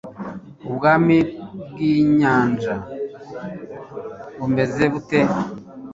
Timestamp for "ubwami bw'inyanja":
0.69-2.75